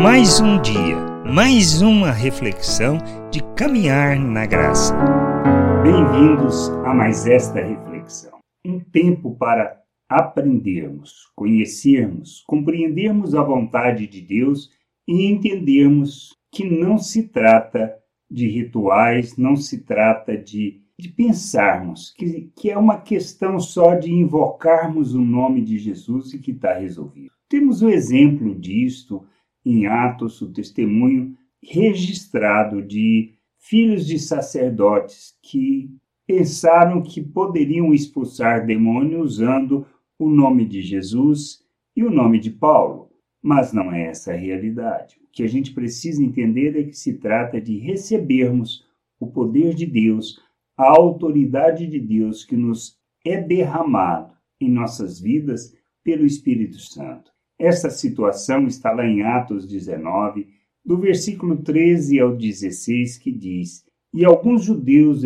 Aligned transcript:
Mais 0.00 0.38
um 0.38 0.62
dia, 0.62 0.96
mais 1.26 1.82
uma 1.82 2.12
reflexão 2.12 2.98
de 3.32 3.42
caminhar 3.56 4.16
na 4.16 4.46
graça. 4.46 4.94
Bem-vindos 5.82 6.68
a 6.86 6.94
mais 6.94 7.26
esta 7.26 7.60
reflexão. 7.60 8.38
Um 8.64 8.78
tempo 8.78 9.34
para 9.34 9.76
aprendermos, 10.08 11.26
conhecermos, 11.34 12.44
compreendermos 12.46 13.34
a 13.34 13.42
vontade 13.42 14.06
de 14.06 14.20
Deus 14.20 14.70
e 15.08 15.26
entendermos 15.26 16.28
que 16.52 16.64
não 16.64 16.96
se 16.96 17.24
trata 17.24 17.92
de 18.30 18.46
rituais, 18.46 19.36
não 19.36 19.56
se 19.56 19.84
trata 19.84 20.36
de, 20.36 20.80
de 20.96 21.08
pensarmos, 21.08 22.14
que, 22.16 22.52
que 22.56 22.70
é 22.70 22.78
uma 22.78 23.00
questão 23.00 23.58
só 23.58 23.96
de 23.96 24.12
invocarmos 24.12 25.12
o 25.12 25.20
nome 25.20 25.60
de 25.60 25.76
Jesus 25.76 26.32
e 26.34 26.38
que 26.38 26.52
está 26.52 26.74
resolvido. 26.74 27.32
Temos 27.48 27.82
o 27.82 27.88
exemplo 27.88 28.54
disto 28.54 29.26
em 29.70 29.86
Atos, 29.86 30.40
o 30.40 30.50
testemunho 30.50 31.36
registrado 31.62 32.80
de 32.80 33.34
filhos 33.58 34.06
de 34.06 34.18
sacerdotes 34.18 35.36
que 35.42 35.90
pensaram 36.26 37.02
que 37.02 37.20
poderiam 37.20 37.92
expulsar 37.92 38.64
demônios 38.64 39.32
usando 39.34 39.86
o 40.18 40.28
nome 40.28 40.64
de 40.64 40.80
Jesus 40.80 41.62
e 41.94 42.02
o 42.02 42.10
nome 42.10 42.38
de 42.38 42.50
Paulo. 42.50 43.10
Mas 43.42 43.72
não 43.72 43.92
é 43.92 44.06
essa 44.06 44.32
a 44.32 44.36
realidade. 44.36 45.16
O 45.22 45.30
que 45.30 45.42
a 45.42 45.48
gente 45.48 45.72
precisa 45.72 46.22
entender 46.22 46.78
é 46.78 46.84
que 46.84 46.96
se 46.96 47.14
trata 47.14 47.60
de 47.60 47.78
recebermos 47.78 48.86
o 49.20 49.26
poder 49.26 49.74
de 49.74 49.86
Deus, 49.86 50.40
a 50.76 50.88
autoridade 50.88 51.86
de 51.86 52.00
Deus 52.00 52.44
que 52.44 52.56
nos 52.56 52.98
é 53.24 53.40
derramado 53.40 54.32
em 54.60 54.70
nossas 54.70 55.20
vidas 55.20 55.74
pelo 56.02 56.24
Espírito 56.24 56.78
Santo. 56.78 57.30
Esta 57.58 57.90
situação 57.90 58.68
está 58.68 58.92
lá 58.92 59.04
em 59.04 59.22
Atos 59.22 59.66
19, 59.66 60.46
do 60.84 60.96
versículo 60.96 61.56
13 61.56 62.20
ao 62.20 62.36
16, 62.36 63.18
que 63.18 63.32
diz: 63.32 63.84
E 64.14 64.24
alguns 64.24 64.64
judeus 64.64 65.24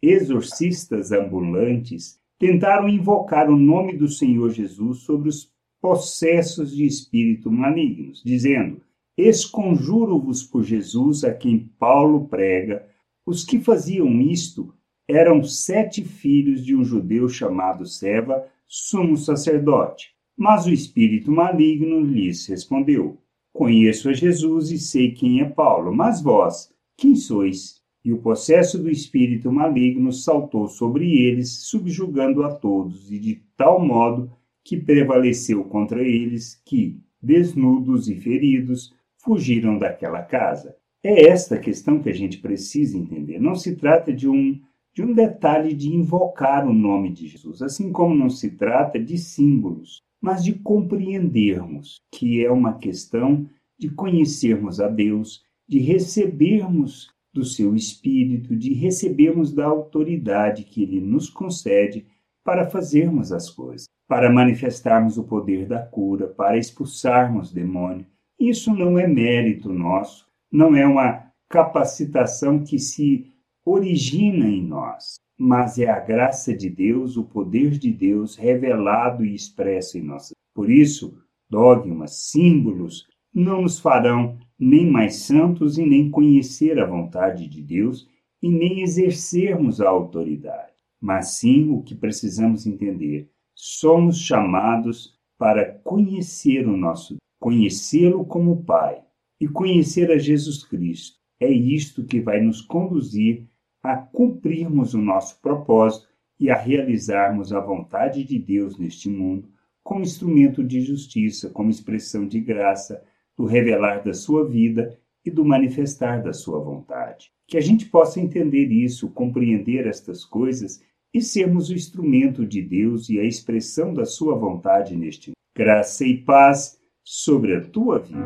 exorcistas 0.00 1.10
ambulantes 1.10 2.20
tentaram 2.38 2.88
invocar 2.88 3.50
o 3.50 3.56
nome 3.56 3.96
do 3.96 4.06
Senhor 4.06 4.50
Jesus 4.50 5.00
sobre 5.00 5.28
os 5.28 5.52
possessos 5.80 6.74
de 6.74 6.86
espírito 6.86 7.50
malignos, 7.50 8.22
dizendo: 8.24 8.80
Esconjuro-vos 9.18 10.44
por 10.44 10.62
Jesus 10.62 11.24
a 11.24 11.34
quem 11.34 11.70
Paulo 11.78 12.28
prega. 12.28 12.86
Os 13.26 13.44
que 13.44 13.58
faziam 13.58 14.20
isto 14.20 14.72
eram 15.08 15.42
sete 15.42 16.04
filhos 16.04 16.64
de 16.64 16.74
um 16.74 16.84
judeu 16.84 17.28
chamado 17.28 17.84
Seva, 17.84 18.46
sumo 18.66 19.16
sacerdote. 19.16 20.12
Mas 20.36 20.66
o 20.66 20.72
espírito 20.72 21.30
maligno 21.30 22.00
lhes 22.00 22.46
respondeu: 22.46 23.18
Conheço 23.52 24.08
a 24.08 24.12
Jesus 24.14 24.70
e 24.70 24.78
sei 24.78 25.12
quem 25.12 25.40
é 25.40 25.44
Paulo, 25.44 25.94
mas 25.94 26.22
vós, 26.22 26.72
quem 26.96 27.14
sois? 27.14 27.82
E 28.04 28.12
o 28.12 28.18
processo 28.18 28.78
do 28.78 28.90
espírito 28.90 29.52
maligno 29.52 30.10
saltou 30.10 30.66
sobre 30.66 31.18
eles, 31.18 31.66
subjugando 31.66 32.42
a 32.44 32.52
todos, 32.52 33.12
e 33.12 33.18
de 33.18 33.42
tal 33.56 33.84
modo 33.84 34.32
que 34.64 34.76
prevaleceu 34.76 35.62
contra 35.64 36.02
eles 36.02 36.60
que, 36.64 36.98
desnudos 37.22 38.08
e 38.08 38.16
feridos, 38.16 38.92
fugiram 39.18 39.78
daquela 39.78 40.22
casa. 40.22 40.74
É 41.04 41.26
esta 41.28 41.58
questão 41.58 42.02
que 42.02 42.08
a 42.08 42.14
gente 42.14 42.38
precisa 42.38 42.96
entender. 42.96 43.38
Não 43.38 43.54
se 43.54 43.76
trata 43.76 44.12
de 44.12 44.28
um 44.28 44.58
de 44.94 45.02
um 45.02 45.14
detalhe 45.14 45.72
de 45.72 45.88
invocar 45.88 46.66
o 46.68 46.72
nome 46.72 47.10
de 47.10 47.26
Jesus, 47.26 47.62
assim 47.62 47.90
como 47.90 48.14
não 48.14 48.28
se 48.28 48.50
trata 48.50 48.98
de 48.98 49.16
símbolos 49.16 50.02
mas 50.22 50.44
de 50.44 50.54
compreendermos 50.54 52.00
que 52.12 52.44
é 52.44 52.50
uma 52.50 52.78
questão 52.78 53.44
de 53.76 53.90
conhecermos 53.90 54.80
a 54.80 54.86
Deus, 54.86 55.44
de 55.68 55.80
recebermos 55.80 57.10
do 57.34 57.44
seu 57.44 57.74
Espírito, 57.74 58.54
de 58.54 58.72
recebermos 58.72 59.52
da 59.52 59.66
autoridade 59.66 60.62
que 60.62 60.84
ele 60.84 61.00
nos 61.00 61.28
concede 61.28 62.06
para 62.44 62.70
fazermos 62.70 63.32
as 63.32 63.50
coisas, 63.50 63.86
para 64.06 64.32
manifestarmos 64.32 65.18
o 65.18 65.24
poder 65.24 65.66
da 65.66 65.80
cura, 65.80 66.28
para 66.28 66.58
expulsarmos 66.58 67.52
demônio. 67.52 68.06
Isso 68.38 68.72
não 68.72 68.98
é 68.98 69.08
mérito 69.08 69.72
nosso, 69.72 70.28
não 70.50 70.76
é 70.76 70.86
uma 70.86 71.32
capacitação 71.48 72.62
que 72.62 72.78
se 72.78 73.32
origina 73.64 74.46
em 74.46 74.62
nós, 74.62 75.16
mas 75.44 75.76
é 75.76 75.90
a 75.90 75.98
graça 75.98 76.56
de 76.56 76.70
Deus, 76.70 77.16
o 77.16 77.24
poder 77.24 77.70
de 77.70 77.92
Deus 77.92 78.36
revelado 78.36 79.24
e 79.24 79.34
expresso 79.34 79.98
em 79.98 80.02
nós. 80.02 80.32
Por 80.54 80.70
isso, 80.70 81.18
dogmas, 81.50 82.30
símbolos 82.30 83.08
não 83.34 83.62
nos 83.62 83.80
farão 83.80 84.38
nem 84.56 84.88
mais 84.88 85.16
santos 85.16 85.78
e 85.78 85.84
nem 85.84 86.08
conhecer 86.08 86.78
a 86.78 86.86
vontade 86.86 87.48
de 87.48 87.60
Deus 87.60 88.08
e 88.40 88.48
nem 88.48 88.82
exercermos 88.82 89.80
a 89.80 89.88
autoridade. 89.88 90.74
Mas 91.00 91.32
sim 91.32 91.70
o 91.70 91.82
que 91.82 91.96
precisamos 91.96 92.64
entender: 92.64 93.28
somos 93.52 94.20
chamados 94.20 95.18
para 95.36 95.72
conhecer 95.82 96.68
o 96.68 96.76
nosso, 96.76 97.16
conhecê-lo 97.40 98.24
como 98.24 98.62
Pai 98.62 99.02
e 99.40 99.48
conhecer 99.48 100.08
a 100.12 100.18
Jesus 100.18 100.62
Cristo. 100.62 101.18
É 101.40 101.50
isto 101.50 102.04
que 102.04 102.20
vai 102.20 102.40
nos 102.40 102.60
conduzir 102.60 103.48
a 103.82 103.96
cumprirmos 103.96 104.94
o 104.94 104.98
nosso 104.98 105.40
propósito 105.40 106.06
e 106.38 106.50
a 106.50 106.56
realizarmos 106.56 107.52
a 107.52 107.60
vontade 107.60 108.24
de 108.24 108.38
Deus 108.38 108.78
neste 108.78 109.08
mundo 109.08 109.48
como 109.82 110.02
instrumento 110.02 110.62
de 110.62 110.80
justiça, 110.80 111.50
como 111.50 111.70
expressão 111.70 112.26
de 112.26 112.40
graça, 112.40 113.02
do 113.36 113.44
revelar 113.44 114.02
da 114.02 114.14
sua 114.14 114.48
vida 114.48 114.96
e 115.24 115.30
do 115.30 115.44
manifestar 115.44 116.22
da 116.22 116.32
sua 116.32 116.60
vontade. 116.60 117.32
Que 117.46 117.56
a 117.56 117.60
gente 117.60 117.86
possa 117.86 118.20
entender 118.20 118.68
isso, 118.68 119.10
compreender 119.10 119.86
estas 119.86 120.24
coisas 120.24 120.82
e 121.12 121.20
sermos 121.20 121.68
o 121.68 121.74
instrumento 121.74 122.46
de 122.46 122.62
Deus 122.62 123.08
e 123.08 123.18
a 123.18 123.24
expressão 123.24 123.92
da 123.92 124.04
sua 124.04 124.36
vontade 124.36 124.96
neste 124.96 125.30
mundo. 125.30 125.36
Graça 125.56 126.04
e 126.04 126.16
paz 126.16 126.78
sobre 127.04 127.56
a 127.56 127.60
tua 127.60 127.98
vida. 127.98 128.18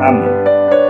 Amém. 0.00 0.89